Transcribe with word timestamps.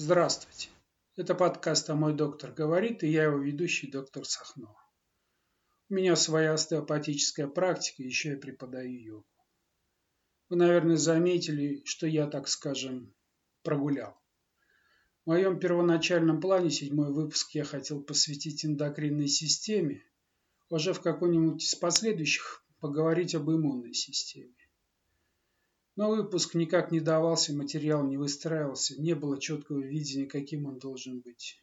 Здравствуйте. 0.00 0.68
Это 1.16 1.34
подкаст 1.34 1.90
«А 1.90 1.96
мой 1.96 2.14
доктор 2.14 2.52
говорит» 2.52 3.02
и 3.02 3.08
я 3.08 3.24
его 3.24 3.38
ведущий 3.38 3.90
доктор 3.90 4.24
Сахнова. 4.24 4.80
У 5.90 5.94
меня 5.94 6.14
своя 6.14 6.52
остеопатическая 6.52 7.48
практика, 7.48 8.04
еще 8.04 8.30
я 8.30 8.36
преподаю 8.36 8.92
йогу. 8.92 9.26
Вы, 10.48 10.56
наверное, 10.56 10.96
заметили, 10.96 11.82
что 11.84 12.06
я, 12.06 12.28
так 12.28 12.46
скажем, 12.46 13.12
прогулял. 13.64 14.16
В 15.24 15.30
моем 15.30 15.58
первоначальном 15.58 16.40
плане 16.40 16.70
седьмой 16.70 17.12
выпуск 17.12 17.50
я 17.56 17.64
хотел 17.64 18.00
посвятить 18.00 18.64
эндокринной 18.64 19.26
системе, 19.26 20.04
уже 20.70 20.92
в 20.92 21.00
каком-нибудь 21.00 21.64
из 21.64 21.74
последующих 21.74 22.64
поговорить 22.78 23.34
об 23.34 23.50
иммунной 23.50 23.94
системе. 23.94 24.67
Но 25.98 26.10
выпуск 26.10 26.54
никак 26.54 26.92
не 26.92 27.00
давался, 27.00 27.52
материал 27.52 28.06
не 28.06 28.16
выстраивался, 28.16 28.94
не 29.02 29.16
было 29.16 29.40
четкого 29.40 29.80
видения, 29.80 30.26
каким 30.26 30.66
он 30.66 30.78
должен 30.78 31.20
быть. 31.22 31.60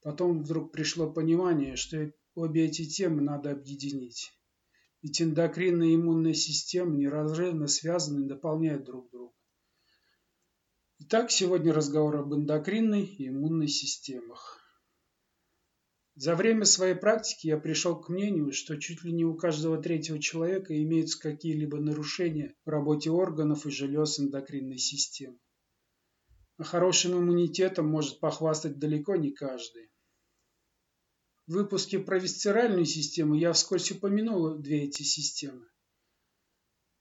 Потом 0.00 0.42
вдруг 0.42 0.72
пришло 0.72 1.06
понимание, 1.06 1.76
что 1.76 2.14
обе 2.34 2.64
эти 2.64 2.86
темы 2.86 3.20
надо 3.20 3.50
объединить. 3.50 4.32
Ведь 5.02 5.20
эндокринная 5.20 5.88
и 5.88 5.96
иммунная 5.96 6.32
системы 6.32 6.96
неразрывно 6.96 7.66
связаны 7.66 8.24
и 8.24 8.28
дополняют 8.28 8.84
друг 8.84 9.10
друга. 9.10 9.34
Итак, 11.00 11.30
сегодня 11.30 11.74
разговор 11.74 12.16
об 12.16 12.32
эндокринной 12.32 13.04
и 13.04 13.28
иммунной 13.28 13.68
системах. 13.68 14.59
За 16.22 16.36
время 16.36 16.66
своей 16.66 16.96
практики 16.96 17.46
я 17.46 17.56
пришел 17.56 17.98
к 17.98 18.10
мнению, 18.10 18.52
что 18.52 18.76
чуть 18.76 19.02
ли 19.04 19.10
не 19.10 19.24
у 19.24 19.34
каждого 19.34 19.82
третьего 19.82 20.18
человека 20.18 20.78
имеются 20.82 21.18
какие-либо 21.18 21.78
нарушения 21.78 22.54
в 22.66 22.68
работе 22.68 23.10
органов 23.10 23.64
и 23.64 23.70
желез 23.70 24.20
эндокринной 24.20 24.76
системы. 24.76 25.38
А 26.58 26.64
хорошим 26.64 27.18
иммунитетом 27.18 27.88
может 27.88 28.20
похвастать 28.20 28.78
далеко 28.78 29.16
не 29.16 29.30
каждый. 29.30 29.90
В 31.46 31.52
выпуске 31.52 31.98
про 31.98 32.18
висцеральную 32.18 32.84
систему 32.84 33.34
я 33.34 33.54
вскользь 33.54 33.90
упомянул 33.90 34.58
две 34.58 34.82
эти 34.82 35.02
системы. 35.02 35.66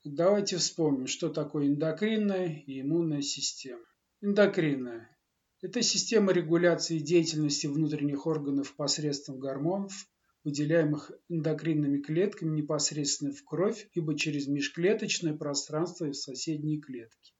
Давайте 0.05 0.55
вспомним, 0.55 1.07
что 1.07 1.27
такое 1.27 1.67
эндокринная 1.67 2.63
и 2.65 2.79
иммунная 2.79 3.21
система. 3.21 3.83
Эндокринная 4.21 5.13
это 5.61 5.81
система 5.81 6.31
регуляции 6.31 6.99
деятельности 6.99 7.67
внутренних 7.67 8.25
органов 8.25 8.75
посредством 8.75 9.39
гормонов, 9.39 10.07
выделяемых 10.45 11.11
эндокринными 11.27 12.01
клетками 12.01 12.55
непосредственно 12.55 13.33
в 13.33 13.43
кровь, 13.43 13.89
либо 13.93 14.17
через 14.17 14.47
межклеточное 14.47 15.33
пространство 15.33 16.05
и 16.05 16.11
в 16.11 16.15
соседние 16.15 16.79
клетки. 16.79 17.33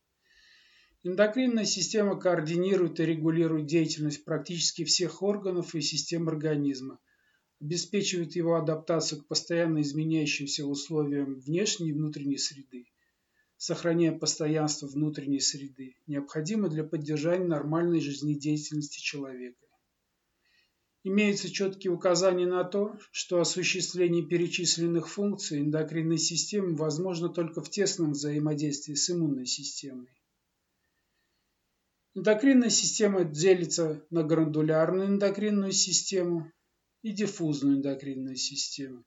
Эндокринная 1.04 1.64
система 1.64 2.20
координирует 2.20 3.00
и 3.00 3.06
регулирует 3.06 3.68
деятельность 3.68 4.26
практически 4.26 4.84
всех 4.84 5.24
органов 5.24 5.74
и 5.74 5.80
систем 5.80 6.28
организма, 6.28 7.00
обеспечивает 7.62 8.36
его 8.36 8.56
адаптацию 8.56 9.22
к 9.22 9.28
постоянно 9.28 9.80
изменяющимся 9.82 10.66
условиям 10.66 11.36
внешней 11.36 11.90
и 11.90 11.94
внутренней 11.94 12.38
среды, 12.38 12.86
сохраняя 13.60 14.18
постоянство 14.18 14.88
внутренней 14.88 15.42
среды, 15.42 15.98
необходимо 16.08 16.70
для 16.70 16.86
поддержания 16.86 17.46
нормальной 17.46 18.00
жизнедеятельности 18.00 19.00
человека. 19.02 19.68
Имеются 21.04 21.52
четкие 21.52 21.92
указания 21.92 22.48
на 22.48 22.64
то, 22.64 22.98
что 23.12 23.42
осуществление 23.42 24.26
перечисленных 24.26 25.10
функций 25.10 25.60
эндокринной 25.60 26.18
системы 26.18 26.76
возможно 26.78 27.28
только 27.28 27.62
в 27.62 27.70
тесном 27.70 28.14
взаимодействии 28.14 28.94
с 28.94 29.10
иммунной 29.10 29.46
системой. 29.46 30.10
Эндокринная 32.16 32.70
система 32.70 33.26
делится 33.26 34.06
на 34.10 34.24
грандулярную 34.24 35.08
эндокринную 35.08 35.74
систему 35.74 36.50
и 37.02 37.12
диффузную 37.12 37.78
эндокринную 37.78 38.38
систему. 38.38 39.04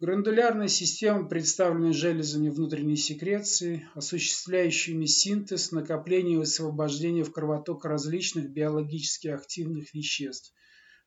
Грандулярная 0.00 0.68
система 0.68 1.28
представлена 1.28 1.92
железами 1.92 2.48
внутренней 2.48 2.96
секреции, 2.96 3.86
осуществляющими 3.94 5.04
синтез, 5.04 5.72
накопление 5.72 6.38
и 6.38 6.42
освобождение 6.42 7.22
в 7.22 7.30
кровоток 7.32 7.84
различных 7.84 8.48
биологически 8.50 9.28
активных 9.28 9.92
веществ, 9.92 10.54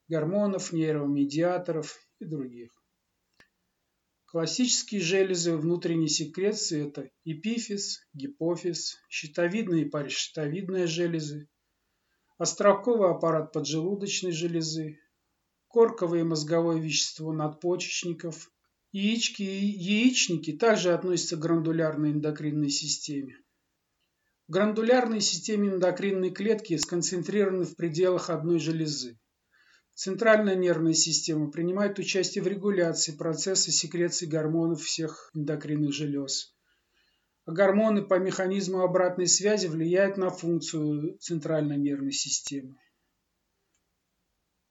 гормонов, 0.07 0.73
нейромедиаторов 0.73 1.97
и 2.19 2.25
других. 2.25 2.69
Классические 4.25 5.01
железы 5.01 5.57
внутренней 5.57 6.07
секреции– 6.07 6.87
это 6.87 7.09
эпифиз, 7.23 8.07
гипофиз, 8.13 8.99
щитовидная 9.09 9.79
и 9.79 9.89
паращитовидная 9.89 10.85
железы, 10.85 11.49
островковый 12.37 13.09
аппарат 13.09 13.53
поджелудочной 13.53 14.33
железы, 14.33 14.99
корковое 15.67 16.23
мозговое 16.23 16.77
вещество 16.77 17.33
надпочечников, 17.33 18.52
Яички 18.95 19.41
и 19.41 19.65
яичники 19.65 20.53
также 20.53 20.93
относятся 20.93 21.35
к 21.35 21.39
грандулярной 21.39 22.11
эндокринной 22.11 22.69
системе. 22.69 23.39
В 24.47 24.51
грандулярной 24.51 25.19
системе 25.19 25.69
эндокринной 25.69 26.29
клетки 26.29 26.77
сконцентрированы 26.77 27.65
в 27.65 27.75
пределах 27.75 28.29
одной 28.29 28.59
железы. 28.59 29.17
Центральная 29.95 30.53
нервная 30.53 30.93
система 30.93 31.49
принимает 31.49 31.97
участие 31.97 32.43
в 32.43 32.47
регуляции 32.47 33.13
процесса 33.13 33.71
секреции 33.71 34.27
гормонов 34.27 34.83
всех 34.83 35.31
эндокринных 35.33 35.91
желез. 35.91 36.55
А 37.45 37.51
гормоны 37.51 38.03
по 38.03 38.19
механизму 38.19 38.81
обратной 38.81 39.25
связи 39.25 39.65
влияют 39.65 40.17
на 40.17 40.29
функцию 40.29 41.17
центральной 41.17 41.79
нервной 41.79 42.11
системы. 42.11 42.77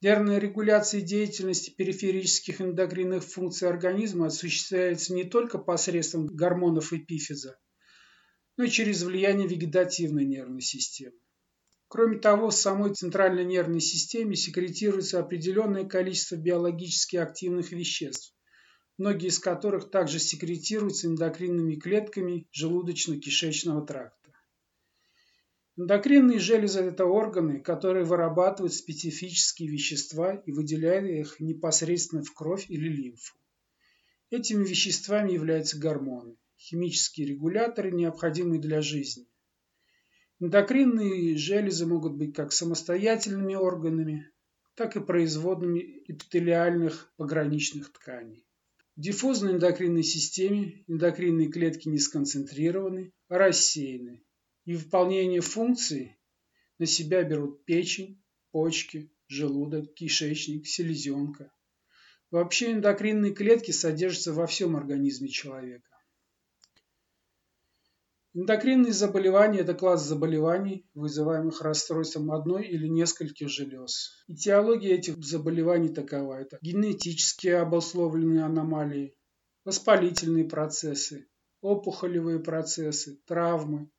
Нервная 0.03 0.39
регуляция 0.39 1.01
деятельности 1.01 1.71
периферических 1.71 2.61
эндокринных 2.61 3.23
функций 3.23 3.69
организма 3.69 4.27
осуществляется 4.27 5.15
не 5.15 5.23
только 5.23 5.59
посредством 5.59 6.27
гормонов 6.27 6.93
эпифиза, 6.93 7.57
но 8.57 8.65
и 8.65 8.69
через 8.69 9.05
влияние 9.05 9.47
вегетативной 9.47 10.25
нервной 10.25 10.61
системы. 10.61 11.15
Кроме 11.87 12.19
того, 12.19 12.51
в 12.51 12.55
самой 12.55 12.95
центральной 12.95 13.45
нервной 13.45 13.81
системе 13.81 14.35
секретируется 14.35 15.21
определенное 15.21 15.85
количество 15.85 16.35
биологически 16.35 17.15
активных 17.15 17.71
веществ, 17.71 18.35
многие 18.99 19.29
из 19.29 19.39
которых 19.39 19.89
также 19.93 20.19
секретируются 20.19 21.07
эндокринными 21.07 21.77
клетками 21.77 22.49
желудочно-кишечного 22.51 23.87
тракта. 23.87 24.22
Эндокринные 25.83 26.39
железы– 26.39 26.79
это 26.81 27.07
органы, 27.07 27.59
которые 27.59 28.05
вырабатывают 28.05 28.73
специфические 28.73 29.69
вещества 29.69 30.35
и 30.47 30.53
выделяют 30.53 31.11
их 31.11 31.41
непосредственно 31.41 32.23
в 32.23 32.33
кровь 32.33 32.67
или 32.69 32.89
лимфу. 32.89 33.35
Этими 34.31 34.63
веществами 34.65 35.33
являются 35.33 35.81
гормоны, 35.81 36.37
химические 36.57 37.27
регуляторы, 37.27 37.91
необходимые 37.91 38.61
для 38.61 38.81
жизни. 38.81 39.27
Эндокринные 40.39 41.37
железы 41.37 41.85
могут 41.85 42.15
быть 42.15 42.33
как 42.33 42.53
самостоятельными 42.53 43.57
органами, 43.57 44.31
так 44.77 44.95
и 44.95 45.01
производными 45.01 45.81
эпителиальных 46.07 47.13
пограничных 47.17 47.93
тканей. 47.93 48.47
В 48.95 49.01
диффузной 49.01 49.55
эндокринной 49.55 50.05
системе 50.05 50.85
эндокринные 50.87 51.49
клетки 51.49 51.89
не 51.89 51.99
сконцентрированы, 51.99 53.13
а 53.27 53.39
рассеяны 53.39 54.23
и 54.65 54.77
выполнение 54.77 55.41
функций 55.41 56.19
на 56.79 56.87
себя 56.87 57.23
берут 57.23 57.65
печень, 57.65 58.23
почки, 58.51 59.13
желудок, 59.27 59.95
кишечник, 59.95 60.67
селезенка. 60.67 61.53
Вообще 62.31 62.73
эндокринные 62.73 63.35
клетки 63.35 63.73
содержатся 63.73 64.33
во 64.33 64.47
всем 64.47 64.77
организме 64.77 65.29
человека. 65.29 65.93
Эндокринные 68.35 68.95
заболевания– 68.95 69.59
это 69.61 69.75
класс 69.75 70.07
заболеваний, 70.07 70.89
вызываемых 70.95 71.61
расстройством 71.61 72.33
одной 72.33 72.67
или 72.67 72.89
нескольких 72.89 73.51
желез. 73.51 74.25
Этиология 74.27 74.95
этих 74.95 75.23
заболеваний 75.23 75.91
такова– 75.91 76.41
это 76.41 76.57
генетически 76.63 77.49
обусловленные 77.49 78.45
аномалии, 78.45 79.15
воспалительные 79.67 80.47
процессы, 80.47 81.29
опухолевые 81.61 82.39
процессы, 82.39 83.21
травмы, 83.27 83.91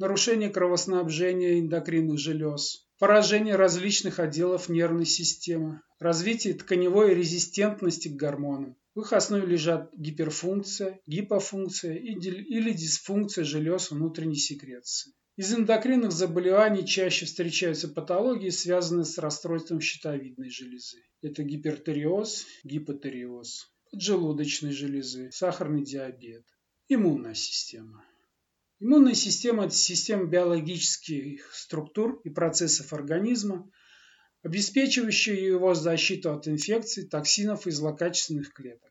нарушение 0.00 0.48
кровоснабжения 0.48 1.60
эндокринных 1.60 2.18
желез, 2.18 2.88
поражение 2.98 3.54
различных 3.54 4.18
отделов 4.18 4.70
нервной 4.70 5.04
системы, 5.04 5.82
развитие 5.98 6.54
тканевой 6.54 7.14
резистентности 7.14 8.08
к 8.08 8.16
гормонам. 8.16 8.76
В 8.94 9.02
их 9.02 9.12
основе 9.12 9.46
лежат 9.46 9.90
гиперфункция, 9.94 11.00
гипофункция 11.06 11.94
или 11.96 12.72
дисфункция 12.72 13.44
желез 13.44 13.90
внутренней 13.90 14.36
секреции. 14.36 15.12
Из 15.36 15.54
эндокринных 15.54 16.12
заболеваний 16.12 16.86
чаще 16.86 17.26
встречаются 17.26 17.86
патологии, 17.86 18.50
связанные 18.50 19.04
с 19.04 19.18
расстройством 19.18 19.82
щитовидной 19.82 20.48
железы. 20.48 20.98
Это 21.22 21.42
гипертериоз, 21.42 22.46
гипотериоз, 22.64 23.70
поджелудочной 23.92 24.72
железы, 24.72 25.30
сахарный 25.30 25.84
диабет, 25.84 26.44
иммунная 26.88 27.34
система. 27.34 28.04
Иммунная 28.82 29.12
система– 29.14 29.64
это 29.66 29.74
система 29.74 30.24
биологических 30.24 31.54
структур 31.54 32.18
и 32.24 32.30
процессов 32.30 32.94
организма, 32.94 33.70
обеспечивающая 34.42 35.34
его 35.34 35.74
защиту 35.74 36.32
от 36.32 36.48
инфекций, 36.48 37.06
токсинов 37.06 37.66
и 37.66 37.70
злокачественных 37.70 38.54
клеток. 38.54 38.90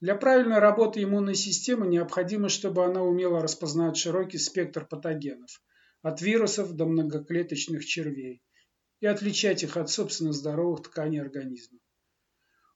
Для 0.00 0.14
правильной 0.14 0.60
работы 0.60 1.02
иммунной 1.02 1.34
системы 1.34 1.88
необходимо, 1.88 2.48
чтобы 2.48 2.84
она 2.84 3.02
умела 3.02 3.42
распознавать 3.42 3.96
широкий 3.96 4.38
спектр 4.38 4.86
патогенов, 4.86 5.60
от 6.02 6.22
вирусов 6.22 6.72
до 6.74 6.86
многоклеточных 6.86 7.84
червей, 7.84 8.40
и 9.00 9.06
отличать 9.06 9.64
их 9.64 9.76
от 9.76 9.90
собственно 9.90 10.32
здоровых 10.32 10.82
тканей 10.82 11.20
организма. 11.20 11.80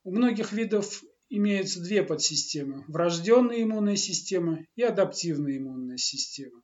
У 0.02 0.10
многих 0.10 0.52
видов 0.52 1.04
имеются 1.36 1.82
две 1.82 2.02
подсистемы– 2.02 2.84
врожденная 2.88 3.62
иммунная 3.62 3.96
система 3.96 4.64
и 4.76 4.82
адаптивная 4.82 5.58
иммунная 5.58 5.96
система. 5.96 6.62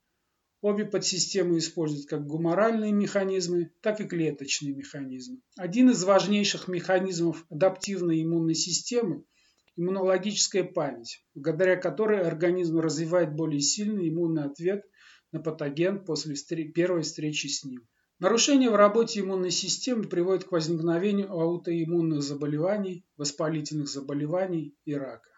Обе 0.61 0.85
подсистемы 0.85 1.59
используют 1.59 2.07
как 2.07 2.27
гуморальные 2.27 2.93
механизмы, 2.93 3.73
так 3.81 4.01
и 4.01 4.05
клеточные 4.05 4.75
механизмы. 4.75 5.41
Один 5.57 5.91
из 5.91 6.05
важнейших 6.05 6.69
механизмов 6.69 7.47
адаптивной 7.51 8.23
иммунной 8.23 8.55
системы– 8.55 9.25
иммунологическая 9.77 10.65
память, 10.65 11.25
благодаря 11.35 11.77
которой 11.77 12.21
организм 12.21 12.79
развивает 12.79 13.35
более 13.35 13.61
сильный 13.61 14.11
иммунный 14.11 14.45
ответ 14.45 14.85
на 15.33 15.41
патоген 15.41 16.05
после 16.05 16.35
первой 16.67 17.03
встречи 17.03 17.47
с 17.47 17.65
ним. 17.65 17.89
Нарушение 18.21 18.69
в 18.69 18.75
работе 18.75 19.21
иммунной 19.21 19.51
системы 19.51 20.05
приводит 20.05 20.45
к 20.45 20.53
возникновению 20.53 21.33
аутоиммунных 21.33 22.23
заболеваний, 22.23 23.03
воспалительных 23.17 23.89
заболеваний 23.89 24.77
и 24.85 24.93
рака. 24.93 25.31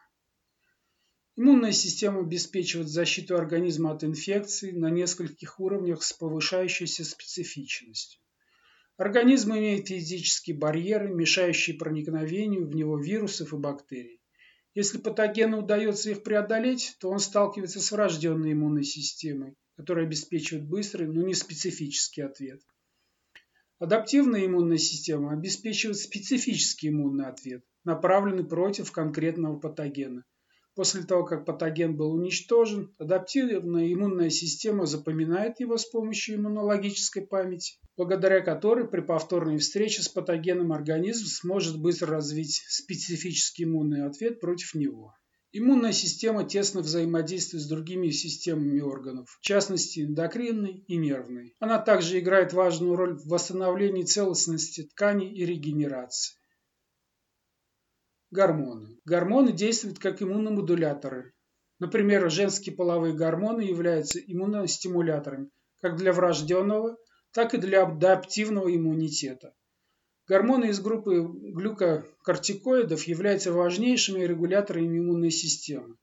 Иммунная 1.37 1.71
система 1.71 2.23
обеспечивает 2.23 2.89
защиту 2.89 3.37
организма 3.37 3.93
от 3.93 4.03
инфекций 4.03 4.73
на 4.73 4.91
нескольких 4.91 5.61
уровнях 5.61 6.03
с 6.03 6.13
повышающейся 6.13 7.05
специфичностью. 7.05 8.21
Организм 8.97 9.53
имеет 9.53 9.87
физические 9.87 10.57
барьеры, 10.57 11.09
мешающие 11.09 11.77
проникновению 11.77 12.67
в 12.67 12.75
него 12.75 12.99
вирусов 12.99 13.55
и 13.55 13.59
бактерий. 13.59 14.21
Если 14.75 14.99
патогену 14.99 15.61
удается 15.61 16.11
их 16.11 16.25
преодолеть, 16.25 16.97
то 16.99 17.11
он 17.11 17.21
сталкивается 17.21 17.79
с 17.79 17.93
врожденной 17.93 18.55
иммунной 18.55 18.83
системой, 18.83 19.55
которая 19.77 20.05
обеспечивает 20.05 20.67
быстрый, 20.67 21.07
но 21.07 21.23
не 21.23 21.35
специфический 21.35 22.23
ответ. 22.23 22.61
Адаптивная 23.83 24.47
иммунная 24.47 24.79
система 24.79 25.33
обеспечивает 25.33 25.99
специфический 25.99 26.91
иммунный 26.91 27.27
ответ, 27.27 27.65
направленный 27.83 28.45
против 28.45 28.93
конкретного 28.93 29.59
патогена. 29.59 30.25
После 30.77 31.03
того, 31.03 31.25
как 31.25 31.45
патоген 31.45 31.97
был 31.97 32.13
уничтожен, 32.13 32.95
адаптивная 33.01 33.93
иммунная 33.93 34.31
система 34.31 34.87
запоминает 34.87 35.59
его 35.59 35.77
с 35.77 35.85
помощью 35.85 36.37
иммунологической 36.37 37.27
памяти, 37.27 37.81
благодаря 37.97 38.41
которой 38.41 38.87
при 38.87 39.01
повторной 39.01 39.59
встрече 39.59 40.03
с 40.03 40.09
патогеном 40.09 40.71
организм 40.71 41.27
сможет 41.27 41.77
быстро 41.81 42.13
развить 42.13 42.63
специфический 42.69 43.65
иммунный 43.65 44.07
ответ 44.07 44.39
против 44.39 44.77
него. 44.77 45.13
Иммунная 45.55 45.93
система 45.93 46.45
тесно 46.45 46.81
взаимодействует 46.81 47.63
с 47.63 47.69
другими 47.69 48.09
системами 48.09 48.81
органов, 48.81 49.37
в 49.39 49.45
частности 49.45 50.01
эндокринной 50.01 50.83
и 50.89 50.97
нервной. 50.97 51.55
Она 51.61 51.79
также 51.79 52.19
играет 52.21 52.55
важную 52.55 52.97
роль 52.97 53.19
в 53.19 53.27
восстановлении 53.27 54.03
целостности 54.03 54.85
тканей 54.85 55.31
и 55.31 55.45
регенерации. 55.45 56.39
Гормоны. 58.31 58.99
Гормоны 59.05 59.53
действуют 59.53 59.99
как 59.99 60.23
иммуномодуляторы. 60.23 61.35
Например, 61.79 62.31
женские 62.31 62.75
половые 62.75 63.13
гормоны 63.13 63.61
являются 63.61 64.21
иммуностимуляторами 64.21 65.51
как 65.83 65.97
для 65.97 66.15
врожденного, 66.15 66.97
так 67.33 67.53
и 67.53 67.59
для 67.59 67.83
адаптивного 67.83 68.75
иммунитета. 68.75 69.53
Гормоны 70.33 70.71
из 70.71 70.81
группы 70.81 71.29
глюкокортикоидов 71.31 73.05
являются 73.05 73.53
важнейшими 73.53 74.25
регуляторами 74.25 74.99
иммунной 74.99 75.31
системы. 75.31 75.97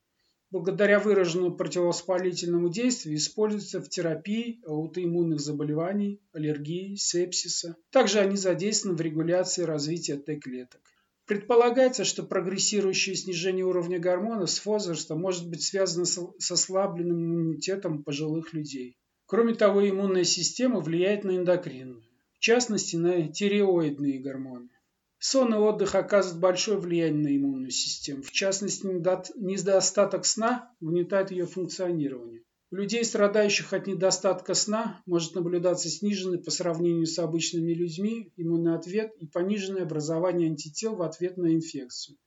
Благодаря 0.51 0.99
выраженному 0.99 1.55
противовоспалительному 1.55 2.69
действию 2.69 3.17
используются 3.17 3.81
в 3.81 3.89
терапии 3.89 4.61
аутоиммунных 4.67 5.39
заболеваний, 5.39 6.21
аллергии, 6.31 6.93
сепсиса. 6.93 7.75
Также 7.89 8.19
они 8.19 8.37
задействованы 8.37 8.99
в 8.99 9.01
регуляции 9.01 9.63
развития 9.63 10.17
Т-клеток. 10.17 10.81
Предполагается, 11.25 12.03
что 12.03 12.21
прогрессирующее 12.21 13.15
снижение 13.15 13.65
уровня 13.65 13.97
гормонов 13.97 14.51
с 14.51 14.63
возрастом 14.63 15.21
может 15.21 15.49
быть 15.49 15.63
связано 15.63 16.05
с 16.05 16.51
ослабленным 16.51 17.17
иммунитетом 17.17 18.03
пожилых 18.03 18.53
людей. 18.53 18.95
Кроме 19.25 19.55
того, 19.55 19.89
иммунная 19.89 20.23
система 20.23 20.81
влияет 20.81 21.23
на 21.23 21.35
эндокринную 21.35 22.03
в 22.39 22.41
частности 22.41 22.95
на 22.95 23.27
тиреоидные 23.27 24.19
гормоны. 24.19 24.69
Сон 25.17 25.53
и 25.53 25.57
отдых 25.57 25.95
оказывают 25.95 26.41
большое 26.41 26.79
влияние 26.79 27.21
на 27.21 27.35
иммунную 27.35 27.71
систему. 27.71 28.23
В 28.23 28.31
частности, 28.31 28.85
недостаток 28.85 30.25
сна 30.25 30.73
угнетает 30.79 31.31
ее 31.31 31.45
функционирование. 31.45 32.43
У 32.71 32.75
людей, 32.75 33.03
страдающих 33.03 33.73
от 33.73 33.87
недостатка 33.87 34.53
сна, 34.53 35.01
может 35.05 35.35
наблюдаться 35.35 35.89
сниженный 35.89 36.39
по 36.39 36.49
сравнению 36.49 37.07
с 37.07 37.19
обычными 37.19 37.73
людьми 37.73 38.31
иммунный 38.37 38.75
ответ 38.75 39.11
и 39.19 39.27
пониженное 39.27 39.83
образование 39.83 40.47
антител 40.47 40.95
в 40.95 41.01
ответ 41.01 41.35
на 41.35 41.53
инфекцию. 41.53 42.17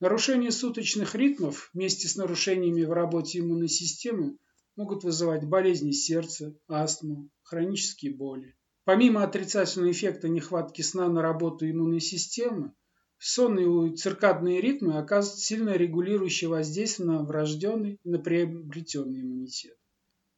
Нарушение 0.00 0.50
суточных 0.50 1.14
ритмов 1.14 1.70
вместе 1.72 2.08
с 2.08 2.16
нарушениями 2.16 2.82
в 2.82 2.92
работе 2.92 3.38
иммунной 3.38 3.68
системы 3.68 4.38
могут 4.74 5.04
вызывать 5.04 5.44
болезни 5.44 5.92
сердца, 5.92 6.52
астму, 6.66 7.30
хронические 7.42 8.12
боли. 8.12 8.56
Помимо 8.86 9.24
отрицательного 9.24 9.90
эффекта 9.90 10.28
нехватки 10.28 10.80
сна 10.80 11.08
на 11.08 11.20
работу 11.20 11.68
иммунной 11.68 11.98
системы, 11.98 12.72
сонные 13.18 13.88
и 13.88 13.96
циркадные 13.96 14.60
ритмы 14.60 14.96
оказывают 14.96 15.40
сильно 15.40 15.76
регулирующее 15.76 16.48
воздействие 16.48 17.08
на 17.08 17.24
врожденный 17.24 17.98
и 18.04 18.08
на 18.08 18.20
приобретенный 18.20 19.22
иммунитет. 19.22 19.76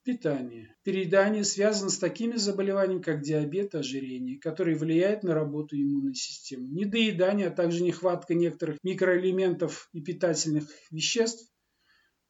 Питание. 0.03 0.75
Переедание 0.83 1.45
связано 1.45 1.91
с 1.91 1.99
такими 1.99 2.37
заболеваниями, 2.37 3.03
как 3.03 3.21
диабет, 3.21 3.75
ожирение, 3.75 4.39
которые 4.39 4.79
влияют 4.79 5.25
на 5.25 5.35
работу 5.35 5.77
иммунной 5.77 6.15
системы. 6.15 6.69
Недоедание, 6.69 7.49
а 7.49 7.51
также 7.51 7.83
нехватка 7.83 8.33
некоторых 8.33 8.79
микроэлементов 8.83 9.91
и 9.93 10.01
питательных 10.01 10.71
веществ 10.91 11.53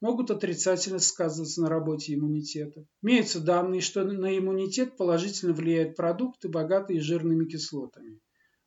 могут 0.01 0.31
отрицательно 0.31 0.99
сказываться 0.99 1.61
на 1.61 1.69
работе 1.69 2.15
иммунитета. 2.15 2.87
Имеются 3.03 3.41
данные, 3.41 3.81
что 3.81 4.05
на 4.05 4.37
иммунитет 4.37 4.97
положительно 4.97 5.53
влияют 5.53 5.97
продукты, 5.97 6.49
богатые 6.49 7.01
жирными 7.01 7.47
кислотами. 7.47 8.21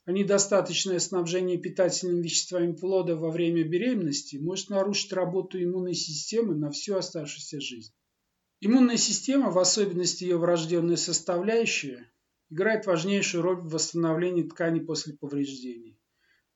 А 0.05 0.11
недостаточное 0.11 0.99
снабжение 0.99 1.57
питательными 1.57 2.23
веществами 2.23 2.73
плода 2.73 3.15
во 3.15 3.29
время 3.29 3.63
беременности 3.63 4.37
может 4.37 4.69
нарушить 4.69 5.13
работу 5.13 5.61
иммунной 5.61 5.93
системы 5.93 6.55
на 6.55 6.71
всю 6.71 6.95
оставшуюся 6.95 7.61
жизнь. 7.61 7.93
Иммунная 8.59 8.97
система, 8.97 9.51
в 9.51 9.59
особенности 9.59 10.23
ее 10.23 10.37
врожденная 10.37 10.97
составляющая, 10.97 12.11
играет 12.49 12.85
важнейшую 12.85 13.43
роль 13.43 13.57
в 13.57 13.69
восстановлении 13.69 14.43
тканей 14.43 14.81
после 14.81 15.13
повреждений. 15.13 16.00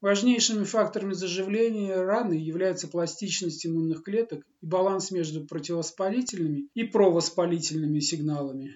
Важнейшими 0.01 0.65
факторами 0.65 1.13
заживления 1.13 1.95
раны 1.95 2.33
являются 2.33 2.87
пластичность 2.87 3.65
иммунных 3.65 4.03
клеток 4.03 4.45
и 4.61 4.65
баланс 4.65 5.09
между 5.09 5.45
противовоспалительными 5.45 6.67
и 6.73 6.83
провоспалительными 6.83 7.99
сигналами. 7.99 8.75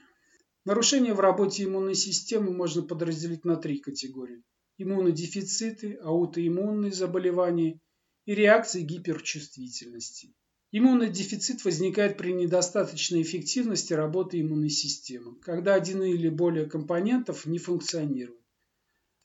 Нарушения 0.66 1.14
в 1.14 1.20
работе 1.20 1.66
иммунной 1.66 1.96
системы 1.96 2.52
можно 2.52 2.82
подразделить 2.82 3.46
на 3.46 3.58
три 3.58 3.80
категории. 3.80 4.44
Иммунодефициты, 4.78 6.00
аутоиммунные 6.02 6.94
заболевания 6.94 7.80
и 8.26 8.34
реакции 8.34 8.82
гиперчувствительности. 8.82 10.34
Иммунный 10.72 11.10
дефицит 11.10 11.66
возникает 11.66 12.18
при 12.18 12.32
недостаточной 12.32 13.24
эффективности 13.24 13.94
работы 13.94 14.40
иммунной 14.40 14.70
системы, 14.70 15.36
когда 15.42 15.74
один 15.74 16.04
или 16.04 16.30
более 16.30 16.68
компонентов 16.68 17.46
не 17.48 17.58
функционирует. 17.58 18.39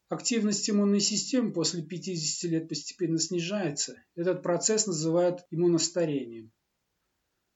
Активность 0.09 0.69
иммунной 0.69 1.01
системы 1.01 1.53
после 1.53 1.83
50 1.83 2.51
лет 2.51 2.69
постепенно 2.69 3.19
снижается. 3.19 3.97
Этот 4.15 4.43
процесс 4.43 4.87
называют 4.87 5.47
иммуностарением. 5.51 6.53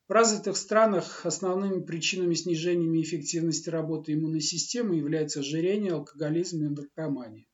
В 0.08 0.12
развитых 0.12 0.56
странах 0.56 1.26
основными 1.26 1.84
причинами 1.84 2.32
снижения 2.32 3.02
эффективности 3.02 3.68
работы 3.68 4.14
иммунной 4.14 4.40
системы 4.40 4.96
являются 4.96 5.40
ожирение, 5.40 5.92
алкоголизм 5.92 6.64
и 6.64 6.68
наркомания. 6.70 7.46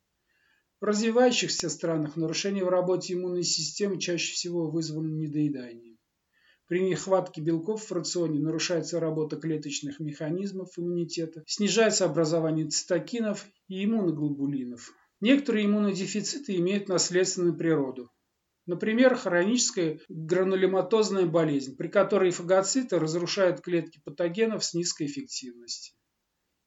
В 0.80 0.84
развивающихся 0.84 1.68
странах 1.68 2.14
нарушения 2.14 2.64
в 2.64 2.68
работе 2.68 3.14
иммунной 3.14 3.42
системы 3.42 3.98
чаще 3.98 4.32
всего 4.34 4.70
вызваны 4.70 5.10
недоеданием. 5.10 5.93
При 6.66 6.80
нехватке 6.80 7.42
белков 7.42 7.84
в 7.84 7.92
рационе 7.92 8.40
нарушается 8.40 8.98
работа 8.98 9.36
клеточных 9.36 10.00
механизмов 10.00 10.70
иммунитета, 10.78 11.44
снижается 11.46 12.06
образование 12.06 12.68
цитокинов 12.68 13.46
и 13.68 13.84
иммуноглобулинов. 13.84 14.92
Некоторые 15.20 15.66
иммунодефициты 15.66 16.56
имеют 16.56 16.88
наследственную 16.88 17.54
природу. 17.54 18.10
Например, 18.66 19.14
хроническая 19.14 20.00
гранулематозная 20.08 21.26
болезнь, 21.26 21.76
при 21.76 21.88
которой 21.88 22.30
фагоциты 22.30 22.98
разрушают 22.98 23.60
клетки 23.60 24.00
патогенов 24.02 24.64
с 24.64 24.72
низкой 24.72 25.06
эффективностью. 25.06 25.94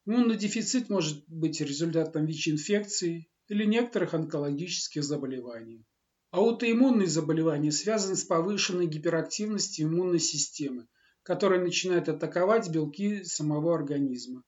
Иммунный 0.06 0.36
дефицит 0.36 0.88
может 0.88 1.24
быть 1.26 1.60
результатом 1.60 2.24
ВИЧ-инфекции 2.24 3.28
или 3.48 3.64
некоторых 3.64 4.14
онкологических 4.14 5.02
заболеваний. 5.02 5.84
Аутоиммунные 6.30 7.08
заболевания 7.08 7.72
связаны 7.72 8.14
с 8.14 8.24
повышенной 8.24 8.86
гиперактивностью 8.86 9.86
иммунной 9.86 10.18
системы, 10.18 10.86
которая 11.22 11.60
начинает 11.60 12.08
атаковать 12.10 12.68
белки 12.68 13.24
самого 13.24 13.74
организма. 13.74 14.44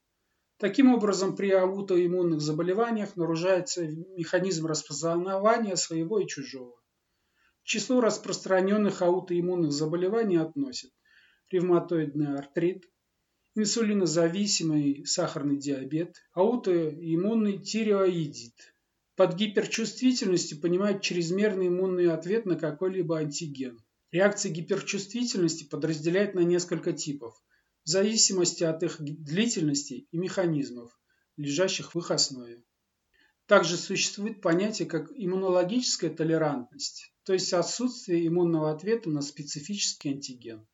Таким 0.59 0.93
образом, 0.93 1.37
при 1.37 1.51
аутоиммунных 1.53 2.43
заболеваниях 2.43 3.17
нарушается 3.17 3.87
механизм 3.89 4.67
распознавания 4.67 5.75
своего 5.77 6.21
и 6.21 6.27
чужого. 6.27 6.77
К 7.63 7.65
числу 7.65 8.03
распространенных 8.03 9.01
аутоиммунных 9.01 9.73
заболеваний 9.73 10.37
относят 10.37 10.91
ревматоидный 11.51 12.37
артрит, 12.37 12.85
инсулинозависимый 13.55 15.07
сахарный 15.07 15.57
диабет, 15.57 16.17
аутоиммунный 16.35 17.59
тиреоидит. 17.59 18.75
Под 19.21 19.35
гиперчувствительностью 19.35 20.59
понимают 20.63 21.03
чрезмерный 21.03 21.69
иммунный 21.69 22.11
ответ 22.11 22.47
на 22.47 22.57
какой-либо 22.57 23.19
антиген. 23.19 23.79
Реакции 24.13 24.49
гиперчувствительности 24.49 25.65
подразделяют 25.65 26.35
на 26.35 26.41
несколько 26.41 26.95
типов, 26.95 27.35
в 27.85 27.89
зависимости 27.91 28.65
от 28.65 28.83
их 28.83 28.97
длительности 28.99 30.09
и 30.11 30.17
механизмов, 30.17 30.99
лежащих 31.37 31.95
в 31.95 31.99
их 31.99 32.11
основе. 32.11 32.65
Также 33.45 33.77
существует 33.77 34.41
понятие 34.41 34.89
как 34.89 35.13
иммунологическая 35.15 36.09
толерантность, 36.09 37.13
то 37.25 37.35
есть 37.35 37.53
отсутствие 37.53 38.27
иммунного 38.27 38.73
ответа 38.73 39.11
на 39.11 39.21
специфический 39.21 40.13
антиген. 40.13 40.67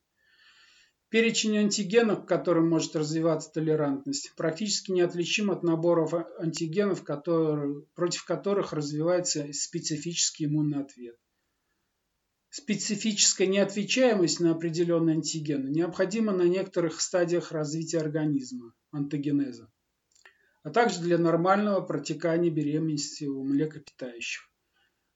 Перечень 1.08 1.58
антигенов, 1.58 2.25
к 2.25 2.28
которым 2.28 2.68
может 2.68 2.96
развиваться 2.96 3.50
толерантность, 3.52 4.32
практически 4.36 4.90
неотличим 4.90 5.50
от 5.50 5.62
наборов 5.62 6.14
антигенов, 6.38 7.04
которые, 7.04 7.82
против 7.94 8.25
которых 8.25 8.72
развивается 8.72 9.46
специфический 9.52 10.46
иммунный 10.46 10.80
ответ. 10.80 11.16
Специфическая 12.50 13.46
неотвечаемость 13.46 14.40
на 14.40 14.52
определенные 14.52 15.16
антигены 15.16 15.68
необходима 15.68 16.32
на 16.32 16.42
некоторых 16.42 17.00
стадиях 17.00 17.52
развития 17.52 17.98
организма, 17.98 18.75
антогенеза 18.90 19.70
а 20.66 20.70
также 20.70 21.00
для 21.00 21.16
нормального 21.16 21.80
протекания 21.80 22.50
беременности 22.50 23.22
у 23.22 23.44
млекопитающих. 23.44 24.50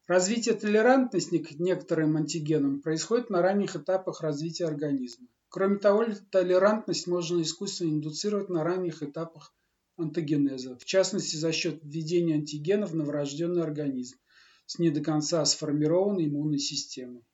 Развитие 0.07 0.55
толерантности 0.55 1.39
к 1.39 1.59
некоторым 1.59 2.17
антигенам 2.17 2.81
происходит 2.81 3.31
на 3.31 3.43
ранних 3.43 3.75
этапах 3.75 4.21
развития 4.21 4.67
организма. 4.67 5.27
Кроме 5.51 5.79
того, 5.79 6.07
толерантность 6.31 7.09
можно 7.09 7.43
искусственно 7.43 7.91
индуцировать 7.91 8.51
на 8.51 8.63
ранних 8.63 9.03
этапах 9.03 9.53
антогенеза, 9.97 10.79
в 10.79 10.85
частности 10.85 11.35
за 11.35 11.51
счет 11.51 11.81
введения 11.83 12.35
антигенов 12.35 12.93
в 12.93 12.95
новорожденный 12.95 13.65
организм 13.65 14.17
с 14.67 14.79
не 14.79 14.91
до 14.91 15.01
конца 15.01 15.45
сформированной 15.45 16.27
иммунной 16.27 16.61
системой. 16.61 17.27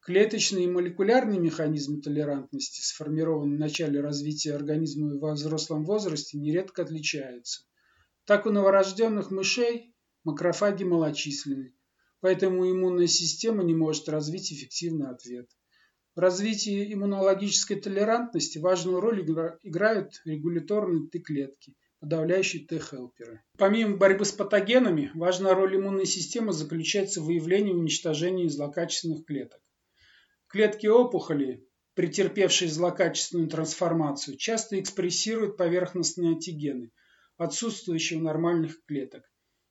Клеточный 0.00 0.64
и 0.64 0.70
молекулярный 0.70 1.38
механизмы 1.38 2.02
толерантности, 2.02 2.82
сформированные 2.82 3.56
в 3.56 3.60
начале 3.60 4.00
развития 4.02 4.54
организма 4.54 5.18
во 5.18 5.32
взрослом 5.32 5.86
возрасте, 5.86 6.36
нередко 6.36 6.82
отличаются. 6.82 7.62
Так 8.26 8.44
у 8.44 8.50
новорожденных 8.50 9.30
мышей 9.30 9.94
макрофаги 10.24 10.84
малочисленны, 10.84 11.74
поэтому 12.20 12.70
иммунная 12.70 13.06
система 13.06 13.62
не 13.64 13.74
может 13.74 14.10
развить 14.10 14.52
эффективный 14.52 15.08
ответ. 15.08 15.48
В 16.14 16.20
развитии 16.20 16.92
иммунологической 16.92 17.80
толерантности 17.80 18.58
важную 18.58 19.00
роль 19.00 19.22
играют 19.64 20.22
регуляторные 20.24 21.08
Т-клетки, 21.08 21.74
подавляющие 21.98 22.64
Т-хелперы. 22.64 23.42
Помимо 23.58 23.96
борьбы 23.96 24.24
с 24.24 24.30
патогенами, 24.30 25.10
важная 25.14 25.54
роль 25.54 25.76
иммунной 25.76 26.06
системы 26.06 26.52
заключается 26.52 27.20
в 27.20 27.24
выявлении 27.24 27.72
и 27.72 27.76
уничтожении 27.76 28.46
злокачественных 28.46 29.24
клеток. 29.24 29.60
Клетки 30.46 30.86
опухоли, 30.86 31.66
претерпевшие 31.94 32.70
злокачественную 32.70 33.48
трансформацию, 33.48 34.36
часто 34.36 34.78
экспрессируют 34.78 35.56
поверхностные 35.56 36.30
антигены, 36.30 36.92
отсутствующие 37.38 38.20
у 38.20 38.22
нормальных 38.22 38.84
клеток. 38.84 39.24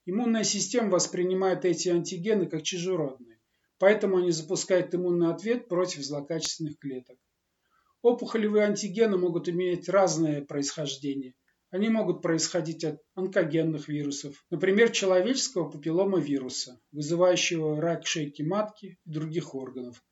Иммунная 0.06 0.44
система 0.44 0.90
воспринимает 0.90 1.64
эти 1.64 1.88
антигены 1.88 2.48
как 2.48 2.64
чужеродные, 2.64 3.33
поэтому 3.80 4.18
они 4.18 4.32
запускают 4.32 4.94
иммунный 4.94 5.32
ответ 5.32 5.68
против 5.68 6.04
злокачественных 6.04 6.78
клеток. 6.80 7.18
Опухолевые 8.02 8.66
антигены 8.66 9.18
могут 9.18 9.48
иметь 9.48 9.88
разное 9.88 10.42
происхождение. 10.42 11.36
Они 11.72 11.90
могут 11.90 12.22
происходить 12.22 12.84
от 12.84 13.02
онкогенных 13.16 13.88
вирусов, 13.88 14.46
например, 14.52 14.92
человеческого 14.92 15.70
папилломавируса, 15.70 16.80
вызывающего 16.92 17.82
рак 17.82 18.06
шейки 18.06 18.44
матки 18.44 19.00
и 19.06 19.10
других 19.10 19.56
органов, 19.56 20.04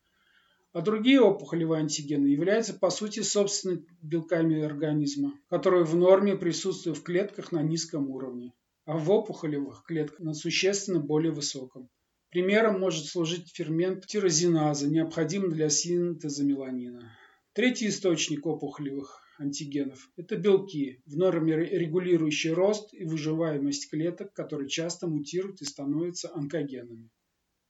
а 0.72 0.80
другие 0.80 1.20
опухолевые 1.20 1.80
антигены 1.80 2.28
являются 2.28 2.72
по 2.72 2.88
сути 2.88 3.20
собственными 3.20 3.84
белками 4.00 4.62
организма, 4.62 5.38
которые 5.48 5.84
в 5.84 5.94
норме 5.94 6.34
присутствуют 6.34 6.98
в 6.98 7.02
клетках 7.02 7.52
на 7.52 7.62
низком 7.62 8.10
уровне, 8.10 8.54
а 8.86 8.96
в 8.96 9.10
опухолевых 9.10 9.84
клетках 9.84 10.20
на 10.20 10.32
существенно 10.32 10.98
более 10.98 11.30
высоком. 11.30 11.90
Примером 12.32 12.80
может 12.80 13.04
служить 13.04 13.54
фермент 13.54 14.06
тирозиназа, 14.06 14.88
необходимый 14.88 15.50
для 15.50 15.68
синтеза 15.68 16.42
меланина. 16.44 17.14
Третий 17.52 17.88
источник 17.88 18.46
опухолевых 18.46 19.20
антигенов– 19.38 20.08
это 20.16 20.36
белки, 20.36 21.02
в 21.04 21.14
норме 21.14 21.54
регулирующие 21.56 22.54
рост 22.54 22.94
и 22.94 23.04
выживаемость 23.04 23.90
клеток, 23.90 24.32
которые 24.32 24.70
часто 24.70 25.06
мутируют 25.06 25.60
и 25.60 25.66
становятся 25.66 26.34
онкогенами. 26.34 27.10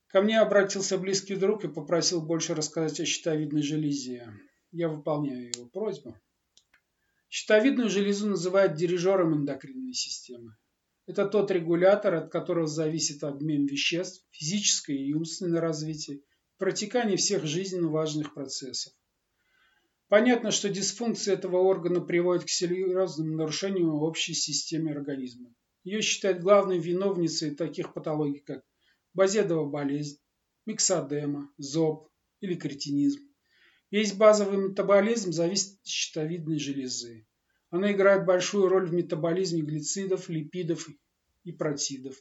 Ко 0.06 0.22
мне 0.22 0.38
обратился 0.38 0.96
близкий 0.96 1.34
друг 1.34 1.64
и 1.64 1.68
попросил 1.68 2.22
больше 2.22 2.54
рассказать 2.54 3.00
о 3.00 3.04
щитовидной 3.04 3.62
железе. 3.62 4.28
Я 4.70 4.88
выполняю 4.88 5.50
его 5.52 5.66
просьбу. 5.70 6.16
Щитовидную 7.28 7.90
железу 7.90 8.28
называют 8.28 8.76
дирижером 8.76 9.34
эндокринной 9.34 9.94
системы. 9.94 10.54
Это 11.12 11.26
тот 11.26 11.50
регулятор, 11.50 12.14
от 12.14 12.32
которого 12.32 12.66
зависит 12.66 13.22
обмен 13.22 13.66
веществ, 13.66 14.24
физическое 14.30 14.96
и 14.96 15.12
умственное 15.12 15.60
развитие, 15.60 16.22
протекание 16.56 17.18
всех 17.18 17.44
жизненно 17.44 17.90
важных 17.90 18.32
процессов. 18.32 18.94
Понятно, 20.08 20.50
что 20.50 20.70
дисфункция 20.70 21.34
этого 21.34 21.58
органа 21.58 22.00
приводит 22.00 22.46
к 22.46 22.48
серьезным 22.48 23.36
нарушениям 23.36 23.90
общей 23.90 24.32
системы 24.32 24.92
организма. 24.92 25.54
Ее 25.84 26.00
считают 26.00 26.40
главной 26.40 26.78
виновницей 26.78 27.54
таких 27.54 27.92
патологий, 27.92 28.40
как 28.40 28.64
базедова 29.12 29.68
болезнь, 29.68 30.16
миксодема, 30.64 31.52
зоб 31.58 32.08
или 32.40 32.54
кретинизм. 32.54 33.20
Весь 33.90 34.14
базовый 34.14 34.56
метаболизм 34.56 35.30
зависит 35.30 35.78
от 35.78 35.86
щитовидной 35.86 36.58
железы. 36.58 37.26
Она 37.72 37.90
играет 37.90 38.26
большую 38.26 38.68
роль 38.68 38.86
в 38.86 38.92
метаболизме 38.92 39.62
глицидов, 39.62 40.28
липидов 40.28 40.90
и 41.44 41.52
протидов. 41.52 42.14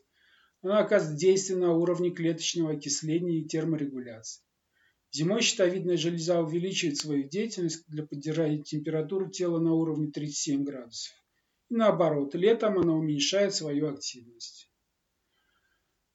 Она 0.62 0.79
оказывает 0.79 1.20
действие 1.20 1.60
на 1.60 1.74
уровне 1.74 2.12
клеточного 2.12 2.72
окисления 2.72 3.41
и 3.41 3.43
терморегуляции. 3.43 4.46
Зимой 5.12 5.41
щитовидная 5.41 5.98
железа 5.98 6.39
увеличивает 6.39 6.96
свою 6.96 7.27
деятельность 7.27 7.84
для 7.89 8.05
поддержания 8.05 8.63
температуры 8.63 9.29
тела 9.29 9.60
на 9.60 9.74
уровне 9.74 10.10
37 10.10 10.63
градусов. 10.63 11.13
И 11.70 11.75
наоборот, 11.75 12.34
летом 12.34 12.79
она 12.79 12.93
уменьшает 12.93 13.53
свою 13.53 13.89
активность. 13.93 14.72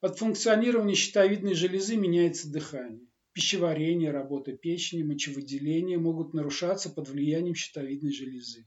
От 0.00 0.18
функционирования 0.18 0.94
щитовидной 0.94 1.52
железы 1.52 1.96
меняется 1.96 2.50
дыхание. 2.50 3.06
Пищеварение, 3.34 4.12
работа 4.12 4.56
печени, 4.56 5.02
мочевыделение 5.02 5.98
могут 5.98 6.32
нарушаться 6.32 6.88
под 6.88 7.10
влиянием 7.10 7.54
щитовидной 7.54 8.12
железы. 8.12 8.66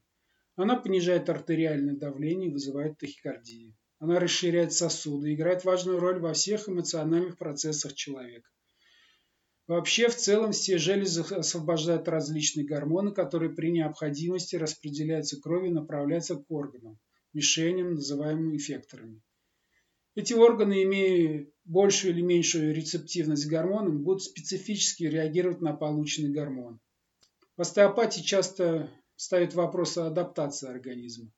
Она 0.62 0.76
понижает 0.76 1.30
артериальное 1.30 1.96
давление 1.96 2.50
и 2.50 2.52
вызывает 2.52 2.98
тахикардию. 2.98 3.74
Она 4.00 4.20
расширяет 4.20 4.74
сосуды 4.74 5.32
и 5.32 5.36
играет 5.36 5.64
важную 5.64 6.00
роль 6.00 6.20
во 6.20 6.34
всех 6.34 6.68
эмоциональных 6.68 7.38
процессах 7.38 7.94
человека. 7.94 8.50
Вообще, 9.68 10.10
в 10.10 10.18
целом, 10.18 10.52
все 10.52 10.78
железы 10.78 11.22
освобождают 11.22 12.10
различные 12.10 12.66
гормоны, 12.66 13.12
которые 13.12 13.52
при 13.52 13.72
необходимости 13.72 14.58
распределяются 14.58 15.40
кровью 15.40 15.72
и 15.72 15.74
направляются 15.74 16.36
к 16.36 16.52
органам, 16.52 17.00
мишеням, 17.32 17.94
называемым 17.94 18.58
эффекторами. 18.58 19.22
Эти 20.16 20.34
органы, 20.34 20.84
имея 20.84 21.48
большую 21.64 22.14
или 22.14 22.22
меньшую 22.22 22.76
рецептивность 22.76 23.46
к 23.46 23.50
гормонам, 23.50 24.04
будут 24.04 24.24
специфически 24.24 25.04
реагировать 25.04 25.62
на 25.62 25.72
полученный 25.72 26.32
гормон. 26.32 26.82
В 27.56 27.62
остеопатии 27.62 28.22
часто 28.22 28.90
ставят 29.20 29.54
вопрос 29.54 29.98
о 29.98 30.08
адаптации 30.08 30.70
организма. 30.70 31.30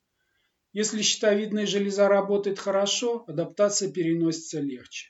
Если 0.71 1.01
щитовидная 1.01 1.65
железа 1.65 2.07
работает 2.07 2.59
хорошо, 2.59 3.23
адаптация 3.27 3.91
переносится 3.91 4.59
легче. 4.59 5.09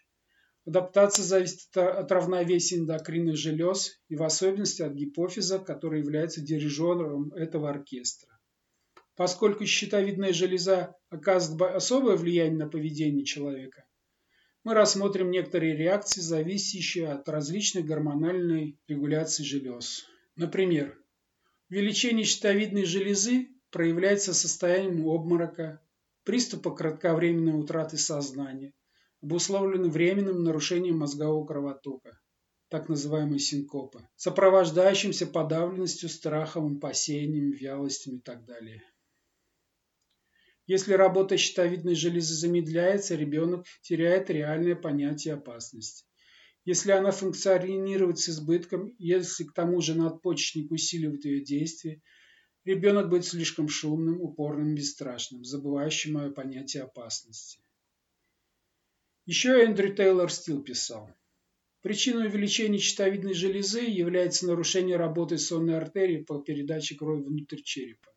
Адаптация 0.66 1.24
зависит 1.24 1.75
от 1.75 2.10
равновесия 2.10 2.78
эндокринных 2.78 3.36
желез 3.36 4.00
и 4.08 4.16
в 4.16 4.24
особенности 4.24 4.84
от 4.84 4.94
гипофиза, 4.94 5.60
который 5.60 6.00
является 6.00 6.40
дирижером 6.40 7.34
этого 7.34 7.70
оркестра. 7.70 8.40
Поскольку 9.18 9.66
щитовидная 9.66 10.32
железа 10.32 10.96
оказывает 11.10 11.75
особое 11.75 12.16
влияние 12.16 12.63
на 12.63 12.70
поведение 12.70 13.25
человека, 13.25 13.84
мы 14.63 14.75
рассмотрим 14.75 15.30
некоторые 15.30 15.75
реакции, 15.75 16.22
зависящие 16.22 17.10
от 17.10 17.28
различной 17.28 17.84
гормональной 17.84 18.80
регуляции 18.88 19.44
желез. 19.44 20.06
Например, 20.38 21.00
увеличение 21.72 22.25
щитовидной 22.25 22.84
железы 22.84 23.48
проявляется 23.70 24.34
состоянием 24.34 25.08
обморока, 25.08 25.82
приступа 26.25 26.75
кратковременной 26.75 27.58
утраты 27.58 27.98
сознания, 27.98 28.74
обусловлены 29.22 29.90
временным 29.90 30.44
нарушением 30.44 30.98
мозгового 30.98 31.46
кровотока, 31.46 32.20
так 32.68 32.90
называемые 32.90 33.40
синкопы, 33.40 34.06
сопровождающимся 34.18 35.25
подавленностью, 35.28 36.10
страхом, 36.10 36.75
опасением, 36.75 37.51
вялостью 37.51 38.16
и 38.16 38.20
так 38.20 38.44
далее. 38.44 38.84
Если 40.68 40.94
работа 40.94 41.38
щитовидной 41.38 41.96
железы 41.96 42.34
замедляется, 42.34 43.16
ребенок 43.16 43.66
теряет 43.82 44.30
реальное 44.30 44.75
понятие 44.75 45.36
опасности. 45.36 46.06
Если 46.63 46.91
она 46.91 47.12
функционирует 47.12 48.20
с 48.20 48.30
избытком, 48.30 48.94
если 49.00 49.46
к 49.46 49.53
тому 49.53 49.82
же 49.82 49.96
надпочечник 49.96 50.72
усиливает 50.72 51.25
ее 51.25 51.44
действие, 51.44 52.01
ребенок 52.65 53.10
будет 53.10 53.25
слишком 53.25 53.68
шумным, 53.68 54.22
упорным, 54.22 54.75
бесстрашным, 54.75 55.44
забывающим 55.44 56.18
о 56.18 56.30
понятии 56.30 56.77
опасности. 56.77 57.60
Еще 59.25 59.63
Эндрю 59.63 59.96
Тейлор 59.96 60.32
Стил 60.32 60.62
писал. 60.62 61.10
Причиной 61.82 62.27
увеличения 62.27 62.77
щитовидной 62.77 63.34
железы 63.34 63.82
является 63.82 64.46
нарушение 64.46 64.98
работы 64.98 65.39
сонной 65.39 65.77
артерии 65.77 66.24
по 66.24 66.39
передаче 66.39 66.96
крови 66.96 67.24
внутрь 67.24 67.62
черепа. 67.63 68.13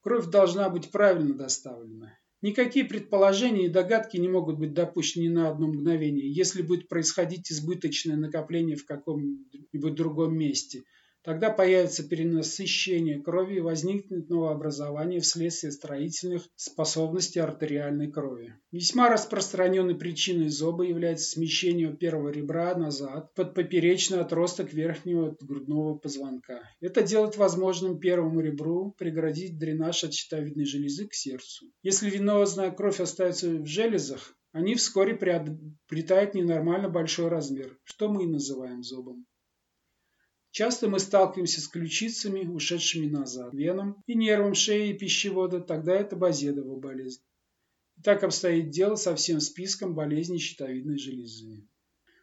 Кровь 0.00 0.26
должна 0.26 0.70
быть 0.70 0.92
правильно 0.92 1.34
доставлена. 1.34 2.16
Никакие 2.42 2.84
предположения 2.84 3.66
и 3.66 3.70
догадки 3.70 4.16
не 4.16 4.28
могут 4.28 4.58
быть 4.58 4.74
допущены 4.74 5.30
на 5.30 5.48
одно 5.48 5.68
мгновение, 5.68 6.30
если 6.30 6.62
будет 6.62 6.88
происходить 6.88 7.50
избыточное 7.50 8.16
накопление 8.16 8.76
в 8.76 8.84
каком-нибудь 8.84 9.94
другом 9.94 10.36
месте– 10.36 10.84
Тогда 11.26 11.50
появится 11.50 12.08
перенасыщение 12.08 13.20
крови 13.20 13.56
и 13.56 13.60
возникнет 13.60 14.30
новообразование 14.30 15.18
вследствие 15.18 15.72
строительных 15.72 16.48
способностей 16.54 17.40
артериальной 17.40 18.12
крови. 18.12 18.54
Весьма 18.70 19.08
распространенной 19.08 19.96
причиной 19.96 20.50
зоба 20.50 20.84
является 20.84 21.28
смещение 21.28 21.92
первого 21.92 22.28
ребра 22.28 22.76
назад 22.76 23.34
под 23.34 23.54
поперечный 23.54 24.20
отросток 24.20 24.72
верхнего 24.72 25.36
грудного 25.40 25.98
позвонка. 25.98 26.60
Это 26.80 27.02
делает 27.02 27.36
возможным 27.36 27.98
первому 27.98 28.38
ребру 28.40 28.94
преградить 28.96 29.58
дренаж 29.58 30.04
от 30.04 30.14
щитовидной 30.14 30.64
железы 30.64 31.08
к 31.08 31.14
сердцу. 31.14 31.66
Если 31.82 32.08
венозная 32.08 32.70
кровь 32.70 33.00
остается 33.00 33.50
в 33.50 33.66
железах, 33.66 34.32
они 34.52 34.76
вскоре 34.76 35.16
приобретают 35.16 36.34
ненормально 36.34 36.88
большой 36.88 37.26
размер, 37.26 37.76
что 37.82 38.08
мы 38.08 38.22
и 38.22 38.28
называем 38.28 38.84
зобом. 38.84 39.26
Часто 40.56 40.88
мы 40.88 41.00
сталкиваемся 41.00 41.60
с 41.60 41.68
ключицами, 41.68 42.46
ушедшими 42.46 43.10
назад, 43.10 43.52
веном 43.52 44.02
и 44.06 44.14
нервом 44.14 44.54
шеи 44.54 44.88
и 44.88 44.98
пищевода, 44.98 45.60
тогда 45.60 45.94
это 45.94 46.16
базедовая 46.16 46.78
болезнь. 46.78 47.20
Так 48.02 48.24
обстоит 48.24 48.70
дело 48.70 48.94
со 48.94 49.14
всем 49.14 49.40
списком 49.40 49.94
болезней 49.94 50.38
щитовидной 50.38 50.96
железы. 50.96 51.68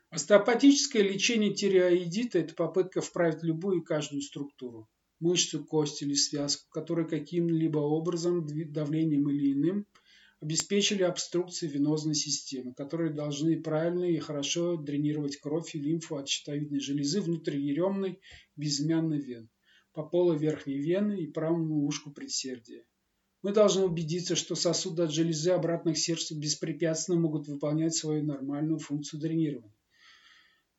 Остеопатическое 0.10 1.04
лечение 1.04 1.54
тиреоидита– 1.54 2.40
это 2.40 2.56
попытка 2.56 3.02
вправить 3.02 3.44
любую 3.44 3.82
и 3.82 3.86
каждую 3.86 4.24
структуру– 4.24 4.90
мышцу, 5.20 5.63
кость 5.63 6.02
или 6.02 6.16
связку, 6.16 6.68
которая 6.72 7.06
каким-либо 7.06 7.78
образом, 7.78 8.48
давлением 8.48 9.30
или 9.30 9.54
иным– 9.54 9.86
обеспечили 10.43 11.03
обструкции 11.03 11.69
венозной 11.69 12.15
системы, 12.15 12.73
которые 12.73 13.13
должны 13.13 13.62
правильно 13.62 14.03
и 14.03 14.17
хорошо 14.17 14.75
дренировать 14.75 15.38
кровь 15.38 15.73
и 15.73 15.79
лимфу 15.79 16.17
от 16.17 16.27
щитовидной 16.27 16.82
железы 16.82 17.21
внутриеремной 17.21 18.19
безымянной 18.58 19.21
вен, 19.21 19.49
по 19.93 20.03
полу 20.03 20.34
верхней 20.34 20.79
вены 20.79 21.21
и 21.21 21.32
правому 21.32 21.86
ушку 21.86 22.12
предсердия. 22.12 22.84
Мы 23.41 23.53
должны 23.53 23.86
убедиться, 23.86 24.36
что 24.36 24.56
сосуды 24.56 25.03
от 25.03 25.13
железы 25.13 25.51
обратно 25.51 25.93
к 25.93 25.97
сердцу 25.97 26.38
беспрепятственно 26.38 27.17
могут 27.17 27.47
выполнять 27.47 27.95
свою 27.95 28.25
нормальную 28.25 28.79
функцию 28.79 29.21
дренирования 29.21 29.73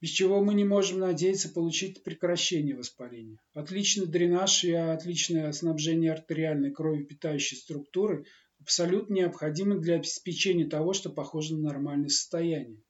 без 0.05 0.11
чего 0.11 0.44
мы 0.44 0.53
не 0.53 0.66
можем 0.66 0.98
надеяться 0.98 1.48
получить 1.48 2.03
прекращение 2.03 2.77
воспаления. 2.77 3.38
Отличный 3.55 4.05
дренаж 4.05 4.62
и 4.62 4.70
отличное 4.72 5.50
снабжение 5.53 6.12
артериальной 6.12 6.72
крови 6.72 7.05
питающей 7.05 7.57
структуры 7.57 8.27
абсолютно 8.64 9.12
необходимы 9.12 9.79
для 9.79 9.96
обеспечения 9.96 10.64
того, 10.64 10.94
что 10.94 11.11
похоже 11.11 11.55
на 11.55 11.68
нормальное 11.68 12.09
состояние. 12.09 12.83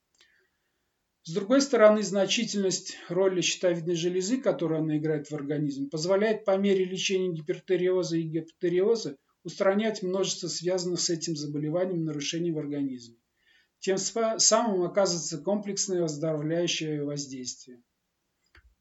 С 1.24 1.32
другой 1.32 1.60
стороны, 1.60 2.02
значительность 2.04 2.96
роли 3.08 3.40
щитовидной 3.40 3.96
железы, 3.96 4.40
которую 4.40 4.82
она 4.82 4.98
играет 4.98 5.28
в 5.28 5.34
организме, 5.34 5.88
позволяет 5.88 6.44
по 6.44 6.56
мере 6.56 6.84
лечения 6.84 7.32
гипертериоза 7.32 8.16
и 8.18 8.22
гипотериоза 8.22 9.16
устранять 9.42 10.02
множество 10.02 10.46
связанных 10.46 11.00
с 11.00 11.10
этим 11.10 11.34
заболеванием 11.34 12.04
нарушений 12.04 12.52
в 12.52 12.58
организме. 12.58 13.16
Тем 13.80 13.98
самым 13.98 14.82
оказывается 14.82 15.38
комплексное 15.38 16.04
оздоровляющее 16.04 17.02
воздействие. 17.02 17.82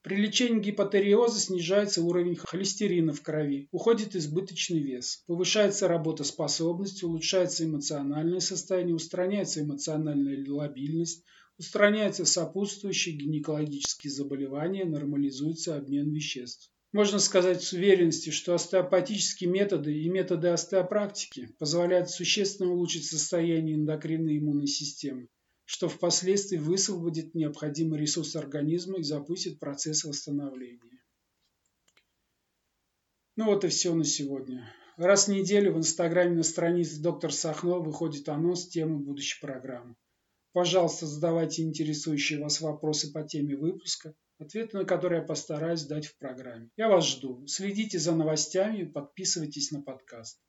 При 0.04 0.18
лечении 0.18 0.60
гипотериоза 0.60 1.40
снижается 1.40 2.02
уровень 2.02 2.36
холестерина 2.36 3.14
в 3.14 3.22
крови, 3.22 3.70
уходит 3.72 4.18
избыточный 4.18 4.82
вес, 4.82 5.24
повышается 5.28 5.88
работоспособность, 5.88 7.04
улучшается 7.04 7.64
эмоциональное 7.64 8.42
состояние, 8.42 8.96
устраняется 8.96 9.62
эмоциональная 9.62 10.46
лобильность, 10.46 11.24
устраняются 11.58 12.26
сопутствующие 12.26 13.16
гинекологические 13.16 14.12
заболевания, 14.12 14.84
нормализуется 14.84 15.78
обмен 15.78 16.12
веществ. 16.12 16.70
Можно 16.92 17.20
сказать 17.20 17.64
с 17.64 17.72
уверенностью, 17.72 18.34
что 18.34 18.56
остеопатические 18.56 19.50
методы 19.50 19.98
и 19.98 20.10
методы 20.10 20.50
остеопрактики 20.50 21.48
позволяют 21.60 22.10
существенно 22.10 22.74
улучшить 22.74 23.06
состояние 23.06 23.78
эндокринной 23.78 24.38
иммунной 24.38 24.68
системы, 24.68 25.30
что 25.66 25.90
впоследствии 25.90 26.58
высвободит 26.58 27.36
необходимый 27.36 28.00
ресурс 28.00 28.36
организма 28.36 29.00
и 29.00 29.04
запустит 29.04 29.60
процесс 29.60 30.04
восстановления. 30.04 31.02
Ну 33.36 33.46
вот 33.46 33.64
и 33.64 33.70
все 33.70 33.94
на 33.96 34.04
сегодня. 34.04 34.72
Раз 34.98 35.28
в 35.28 35.32
неделю 35.32 35.74
в 35.74 35.78
Инстаграме 35.78 36.36
на 36.36 36.44
странице 36.44 37.02
доктор 37.02 37.34
Сахно 37.34 37.80
выходит 37.80 38.30
анонс 38.30 38.68
темы 38.68 39.00
будущей 39.00 39.42
программы. 39.42 39.96
Пожалуйста, 40.52 41.08
задавайте 41.08 41.64
интересующие 41.64 42.40
вас 42.40 42.62
вопросы 42.62 43.12
по 43.12 43.24
теме 43.24 43.56
выпуска, 43.56 44.14
ответы 44.38 44.78
на 44.78 44.86
которые 44.86 45.22
я 45.22 45.26
постараюсь 45.26 45.84
дать 45.84 46.06
в 46.06 46.18
программе. 46.20 46.70
Я 46.78 46.90
вас 46.90 47.08
жду. 47.08 47.44
Следите 47.48 47.98
за 47.98 48.14
новостями 48.14 48.84
подписывайтесь 48.84 49.72
на 49.72 49.82
подкаст. 49.82 50.40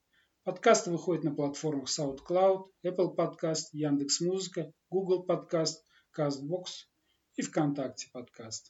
Подкаст 0.44 0.88
выходит 0.88 1.24
на 1.24 1.34
платформах 1.34 1.88
SoundCloud, 1.88 2.66
Apple 2.84 3.16
Podcast, 3.16 3.70
Яндекс.Музыка, 3.72 4.70
Google 4.90 5.24
Podcast, 5.26 5.76
CastBox 6.14 6.84
и 7.36 7.42
ВКонтакте 7.42 8.10
подкаст. 8.12 8.62